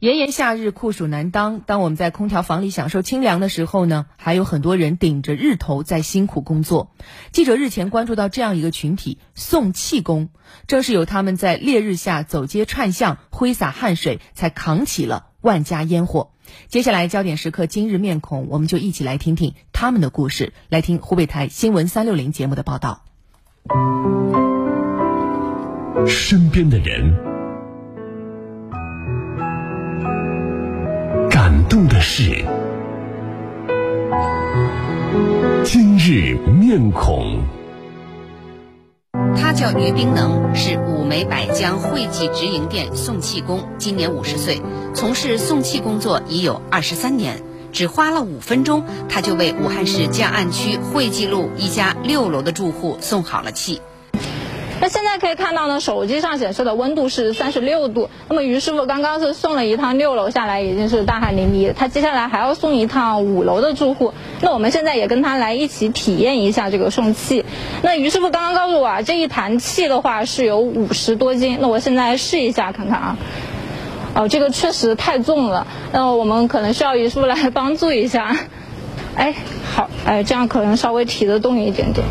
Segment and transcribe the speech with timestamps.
[0.00, 6.92] 炎炎夏日酷暑难当，当我们在空调房里享受清凉的时候呢，还有很多人顶着日头在辛苦工作。
[7.32, 10.28] 记者日前关注到这样一个群体——送气工，
[10.68, 16.30] 正是有他们在烈日下走街串巷，挥洒汗水，才扛起了万家烟火。
[16.68, 23.02] 接下来焦点时刻今日面孔，我们就一起来听听他们的故事，来听湖北台新闻三六零节目的报道。
[26.06, 27.27] 身边的人。
[31.68, 32.44] 动的是
[35.64, 37.42] 今日面孔。
[39.36, 44.62] 他叫于冰能，是五梅百江汇济直营店送气工，今年五十岁，
[44.94, 47.42] 从事送气工作已有二十三年。
[47.70, 53.82] 只花了五分钟，他就为武汉市江岸区汇济路一家六楼的住户送好了气。
[54.80, 58.08] 那现在可以看到呢，手机上显示的温度是三十六度。
[58.28, 61.72] 那么于师傅刚刚是送了一趟六楼下来，已经是大汗淋漓。
[61.74, 64.14] 他接下来还要送一趟五楼的住户。
[64.40, 67.44] 那我们现在也跟他来一起体验一下这个送气。
[67.82, 71.58] 那于师傅刚刚告诉我啊，这一坛气的话是有五十多斤。
[71.60, 73.16] 那我现在试一下看看啊。
[74.14, 75.66] 哦，这个确实太重了。
[75.92, 78.36] 那我们可能需要于师傅来帮助一下。
[79.16, 79.34] 哎，
[79.74, 82.06] 好，哎，这样可能稍微提得动一点点。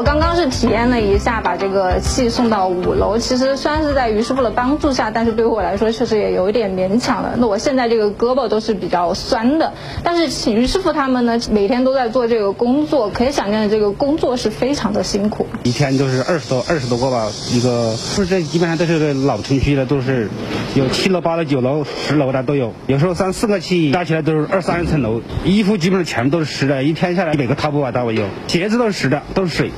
[0.00, 3.18] 我刚刚是体验了一下，把这个气送到五楼。
[3.18, 7.34] 其实虽然是在于师傅的帮助下，但是对我来说确实也有一点勉强了。
[7.36, 15.44] 那我现在这个胳膊都是比较酸的，但是于师傅他们呢，每天都在做这个工作，可以想见这个工作是非常的辛苦。
[15.64, 20.30] 一天都是二十多二十多个吧，一个不是这基本上都是老城区的，都是
[20.74, 22.72] 有七楼、八楼、九楼、十楼的都有。
[22.86, 29.70] 有时候三四个气加起来都是二三十层楼，衣服基本上全部都是湿的，一天下来每个踏步啊都有，鞋子都是湿的，都是水。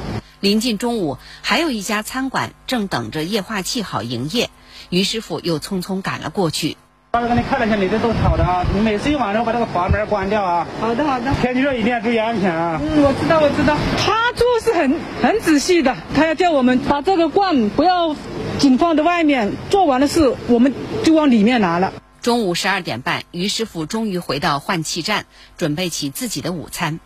[0.43, 4.51] 临近中午，还有一家餐馆正等着液化气好营业，
[4.91, 6.77] 于师傅又匆匆赶了过去。
[7.13, 8.67] 我给你看了一下，你的都是好的啊！
[8.75, 10.67] 你每次用完之后把这个阀门关掉啊！
[10.81, 11.33] 好的好的。
[11.41, 12.81] 天气热一定要注意安全啊！
[12.83, 13.77] 嗯，我知道我知道。
[13.97, 18.17] 他做是很很仔细的，他要叫我们把这个罐不要
[18.59, 20.75] 紧放在外面，做完的事我们
[21.05, 21.93] 就往里面拿了。
[22.21, 26.99] 中午十二点半，于师傅终于回到换气站，准备起自己的午餐。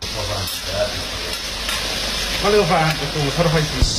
[2.41, 2.95] 他那个饭，
[3.35, 3.49] 他的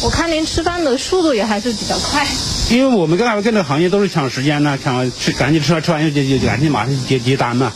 [0.03, 2.27] 我看您吃饭的速度也还是比较快。
[2.71, 7.73] 因为我们跟他们跟这行业都是抢时间呢，抢吃赶紧吃完吃完就就赶紧马上接接单嘛。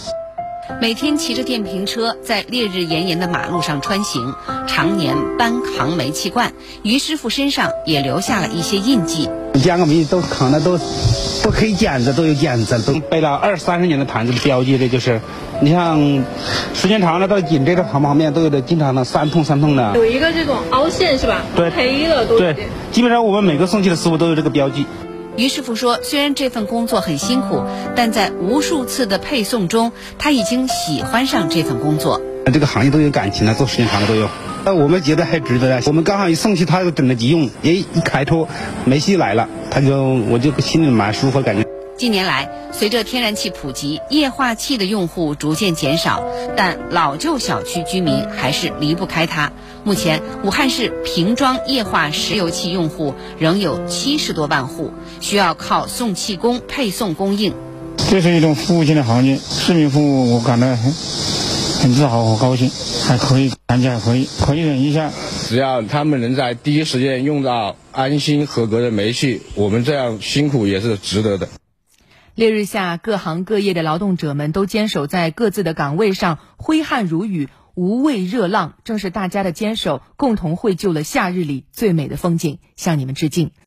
[0.81, 4.35] 每天骑着电瓶车在烈日炎炎的马路上穿行，
[4.67, 6.53] 常年搬扛煤气罐，
[6.83, 9.29] 于师傅身上也留下了一些印记。
[9.65, 10.79] 两个煤都扛的都
[11.43, 15.21] 都黑剪子，都有剪子，都背了二三十年的坛子，标记的就是。
[15.61, 16.25] 你像
[16.75, 19.93] 时间长了，到紧这个旁旁边都有的，经常的酸痛酸痛的。
[19.95, 21.43] 有一个这种凹陷是吧？
[21.55, 22.39] 对，黑了都。
[22.39, 22.57] 对，
[22.91, 24.87] 基本上我们每个送气的师傅都有这个标记。
[25.37, 27.63] 于师傅说，虽然这份工作很辛苦，
[27.95, 32.21] 但在无数次的配送中，他已经喜欢上这份工作。
[32.51, 34.29] 这个行业都有感情了，做时间长了都有。
[34.65, 35.83] 那我们觉得还值得。
[35.87, 38.49] 我们刚好一送去，他就等着急用，哎，一开脱，
[38.85, 41.67] 煤气来了，他就我就心里蛮舒服，感觉。
[41.97, 46.25] 近年来，随着天然气普及，液化气的用户逐渐减少，
[46.57, 49.53] 但老旧小区居民还是离不开它。
[49.85, 57.53] 目前，武汉市瓶装液化石油气用户仍有七十多万户，需要靠送气工配送供应。
[58.11, 60.93] 这是一种服务性的行业，市民服务我感到很
[61.83, 62.71] 很自豪和高兴，
[63.09, 65.11] 还可以，感觉还可以，可以忍一下。
[65.49, 71.49] 只要他们能在第一时间用到安心合格的煤气，我们这样辛苦也是值得的。
[72.37, 78.75] 烈日下，各行各业的劳动者们都坚守在各自的岗位上，挥汗如雨，无畏热浪。
[78.85, 82.61] 正是大家的坚守，共同绘就了夏日里最美的风景。
[82.77, 83.51] 向你们致敬。